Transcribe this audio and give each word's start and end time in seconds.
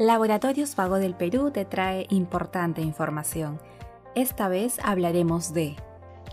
Laboratorios 0.00 0.76
Vago 0.76 0.98
del 0.98 1.14
Perú 1.14 1.50
te 1.50 1.66
trae 1.66 2.06
importante 2.08 2.80
información. 2.80 3.60
Esta 4.14 4.48
vez 4.48 4.78
hablaremos 4.82 5.52
de 5.52 5.76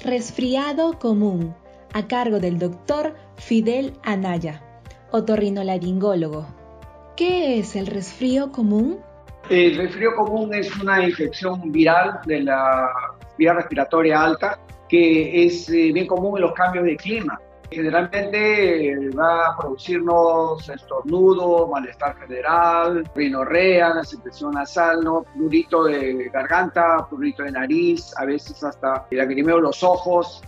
resfriado 0.02 0.98
común, 0.98 1.54
a 1.94 2.08
cargo 2.08 2.40
del 2.40 2.60
doctor 2.60 3.16
Fidel 3.36 3.92
Anaya, 4.04 4.64
otorrinolaringólogo. 5.12 6.48
¿Qué 7.18 7.60
es 7.60 7.76
el 7.76 7.88
resfrío 7.88 8.54
común? 8.54 9.00
El 9.50 9.76
resfrío 9.76 10.16
común 10.16 10.54
es 10.54 10.74
una 10.78 11.06
infección 11.06 11.70
viral 11.70 12.22
de 12.26 12.44
la 12.44 12.90
vía 13.38 13.52
respiratoria 13.52 14.24
alta 14.24 14.62
que 14.88 15.44
es 15.44 15.68
eh, 15.68 15.92
bien 15.92 16.08
común 16.08 16.38
en 16.38 16.44
los 16.44 16.54
cambios 16.54 16.86
de 16.86 16.96
clima. 16.96 17.38
Generalmente 17.70 19.10
va 19.10 19.48
a 19.48 19.58
producirnos 19.58 20.70
estornudo, 20.70 21.68
malestar 21.68 22.18
general, 22.18 23.04
rinorrea, 23.14 24.04
secreción 24.04 24.52
nasal, 24.52 25.02
¿no? 25.04 25.24
prurito 25.24 25.84
de 25.84 26.30
garganta, 26.34 27.06
prurito 27.10 27.44
de 27.44 27.52
nariz, 27.52 28.14
a 28.18 28.26
veces 28.26 28.64
hasta 28.64 29.06
lagrimeo 29.12 29.60
los 29.60 29.84
ojos. 29.84 30.42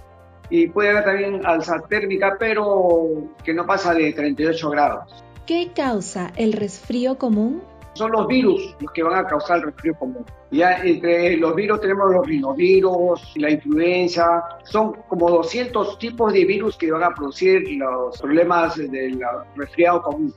Y 0.50 0.68
puede 0.68 0.92
haber 0.92 1.04
también 1.04 1.46
alza 1.46 1.80
térmica, 1.90 2.36
pero 2.40 3.30
que 3.44 3.54
no 3.54 3.66
pasa 3.66 3.94
de 3.94 4.14
38 4.14 4.70
grados. 4.70 5.24
¿Qué 5.46 5.72
causa 5.76 6.32
el 6.38 6.54
resfrío 6.54 7.18
común? 7.18 7.62
Son 8.00 8.14
los 8.14 8.28
virus 8.28 8.76
los 8.80 8.92
que 8.94 9.04
van 9.04 9.20
a 9.20 9.28
causar 9.28 9.58
el 9.58 9.64
resfrío 9.66 9.94
común. 9.96 10.26
Ya 10.52 10.78
entre 10.84 11.36
los 11.36 11.54
virus 11.54 11.82
tenemos 11.82 12.10
los 12.12 12.26
rinovirus, 12.26 13.22
la 13.36 13.52
influenza, 13.52 14.42
son 14.64 14.94
como 15.10 15.30
200 15.30 16.00
tipos 16.00 16.32
de 16.32 16.46
virus 16.46 16.78
que 16.78 16.92
van 16.92 17.04
a 17.04 17.14
producir 17.14 17.62
los 17.78 18.18
problemas 18.20 18.78
del 18.78 19.22
resfriado 19.56 20.02
común. 20.02 20.34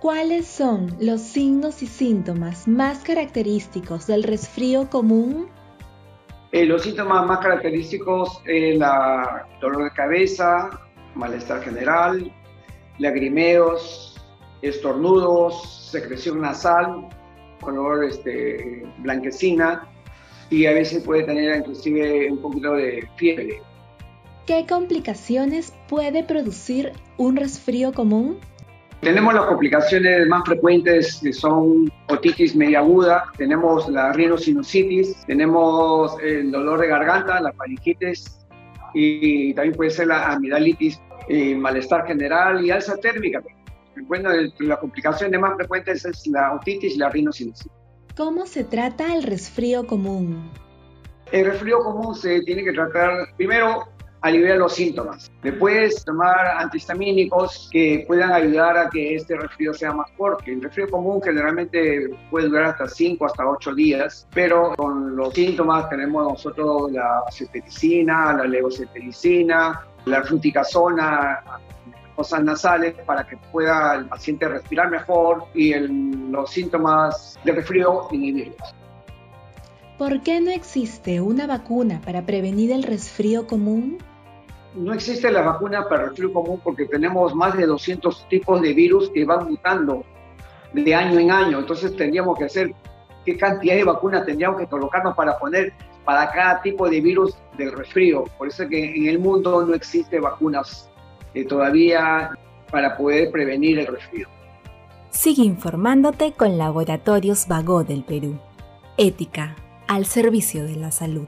¿Cuáles 0.00 0.46
son 0.46 0.94
los 1.00 1.20
signos 1.20 1.82
y 1.82 1.86
síntomas 1.86 2.68
más 2.68 3.00
característicos 3.00 4.06
del 4.06 4.22
resfrío 4.22 4.88
común? 4.88 5.48
Eh, 6.52 6.64
los 6.64 6.82
síntomas 6.82 7.26
más 7.26 7.40
característicos 7.40 8.40
es 8.46 8.78
la 8.78 9.46
dolor 9.60 9.84
de 9.84 9.90
cabeza, 9.90 10.70
malestar 11.14 11.60
general, 11.62 12.32
lagrimeos, 12.98 14.09
estornudos, 14.62 15.88
secreción 15.90 16.40
nasal, 16.40 17.08
color 17.60 18.04
este, 18.04 18.84
blanquecina 18.98 19.86
y 20.50 20.66
a 20.66 20.72
veces 20.72 21.02
puede 21.02 21.24
tener 21.24 21.58
inclusive 21.58 22.30
un 22.30 22.38
poquito 22.38 22.72
de 22.72 23.08
fiebre. 23.16 23.62
¿Qué 24.46 24.66
complicaciones 24.68 25.72
puede 25.88 26.24
producir 26.24 26.92
un 27.18 27.36
resfrío 27.36 27.92
común? 27.92 28.38
Tenemos 29.00 29.32
las 29.32 29.46
complicaciones 29.46 30.26
más 30.28 30.42
frecuentes 30.44 31.20
que 31.22 31.32
son 31.32 31.90
otitis 32.08 32.54
media 32.54 32.80
aguda, 32.80 33.24
tenemos 33.38 33.88
la 33.88 34.12
rinosinusitis, 34.12 35.24
tenemos 35.26 36.20
el 36.22 36.50
dolor 36.50 36.80
de 36.80 36.88
garganta, 36.88 37.40
la 37.40 37.52
faringitis 37.52 38.46
y 38.92 39.54
también 39.54 39.74
puede 39.74 39.90
ser 39.90 40.08
la 40.08 40.32
amidalitis, 40.32 41.00
y 41.28 41.54
malestar 41.54 42.06
general 42.06 42.64
y 42.64 42.70
alza 42.70 42.96
térmica 42.96 43.40
bueno, 44.06 44.30
las 44.58 44.78
complicaciones 44.78 45.40
más 45.40 45.56
frecuentes 45.56 46.04
es 46.04 46.26
la 46.26 46.54
otitis 46.54 46.94
y 46.94 46.98
la 46.98 47.10
rinosinusitis. 47.10 47.72
¿Cómo 48.16 48.46
se 48.46 48.64
trata 48.64 49.14
el 49.14 49.22
resfrío 49.22 49.86
común? 49.86 50.50
El 51.32 51.46
resfrío 51.46 51.78
común 51.78 52.14
se 52.14 52.40
tiene 52.42 52.64
que 52.64 52.72
tratar 52.72 53.34
primero 53.36 53.88
aliviar 54.22 54.58
los 54.58 54.74
síntomas. 54.74 55.30
Después 55.42 56.04
tomar 56.04 56.58
antihistamínicos 56.58 57.68
que 57.72 58.04
puedan 58.06 58.32
ayudar 58.32 58.76
a 58.76 58.90
que 58.90 59.14
este 59.14 59.36
resfrío 59.36 59.72
sea 59.72 59.92
más 59.92 60.10
fuerte. 60.12 60.52
El 60.52 60.62
resfrío 60.62 60.88
común 60.88 61.22
generalmente 61.22 62.10
puede 62.30 62.48
durar 62.48 62.64
hasta 62.66 62.88
5 62.88 63.24
hasta 63.24 63.46
8 63.46 63.74
días, 63.74 64.28
pero 64.34 64.74
con 64.76 65.16
los 65.16 65.32
síntomas 65.32 65.88
tenemos 65.88 66.32
nosotros 66.32 66.92
la 66.92 67.24
cetericina, 67.30 68.34
la 68.34 68.44
levocetericina, 68.44 69.86
la 70.04 70.22
fluticasona, 70.22 71.42
fosas 72.20 72.44
nasales 72.44 72.94
para 73.06 73.26
que 73.26 73.38
pueda 73.50 73.94
el 73.94 74.04
paciente 74.04 74.46
respirar 74.46 74.90
mejor 74.90 75.44
y 75.54 75.72
los 76.30 76.50
síntomas 76.50 77.38
de 77.44 77.52
resfrío 77.52 78.08
inhibirlos. 78.10 78.74
¿Por 79.96 80.20
qué 80.20 80.38
no 80.42 80.50
existe 80.50 81.22
una 81.22 81.46
vacuna 81.46 82.02
para 82.04 82.26
prevenir 82.26 82.72
el 82.72 82.82
resfrío 82.82 83.46
común? 83.46 83.96
No 84.74 84.92
existe 84.92 85.32
la 85.32 85.40
vacuna 85.40 85.88
para 85.88 86.02
el 86.02 86.08
resfrío 86.10 86.30
común 86.30 86.60
porque 86.62 86.84
tenemos 86.84 87.34
más 87.34 87.56
de 87.56 87.64
200 87.64 88.28
tipos 88.28 88.60
de 88.60 88.74
virus 88.74 89.08
que 89.08 89.24
van 89.24 89.48
mutando 89.48 90.04
de 90.74 90.94
año 90.94 91.18
en 91.18 91.30
año. 91.30 91.60
Entonces 91.60 91.96
tendríamos 91.96 92.36
que 92.36 92.44
hacer 92.44 92.74
qué 93.24 93.38
cantidad 93.38 93.76
de 93.76 93.84
vacunas 93.84 94.26
tendríamos 94.26 94.60
que 94.60 94.66
colocarnos 94.66 95.16
para 95.16 95.38
poner 95.38 95.72
para 96.04 96.30
cada 96.30 96.60
tipo 96.60 96.86
de 96.86 97.00
virus 97.00 97.34
del 97.56 97.72
resfrío. 97.72 98.24
Por 98.36 98.48
eso 98.48 98.64
es 98.64 98.68
que 98.68 98.94
en 98.94 99.06
el 99.06 99.18
mundo 99.18 99.64
no 99.64 99.72
existe 99.72 100.20
vacunas 100.20 100.90
eh, 101.34 101.44
todavía 101.44 102.30
para 102.70 102.96
poder 102.96 103.30
prevenir 103.30 103.78
el 103.78 103.86
resfrío. 103.86 104.28
Sigue 105.10 105.42
informándote 105.42 106.32
con 106.32 106.56
Laboratorios 106.56 107.48
Vago 107.48 107.84
del 107.84 108.04
Perú. 108.04 108.38
Ética 108.96 109.56
al 109.88 110.06
servicio 110.06 110.64
de 110.64 110.76
la 110.76 110.92
salud. 110.92 111.26